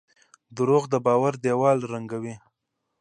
[0.57, 2.35] دروغ د باور دیوال ړنګوي.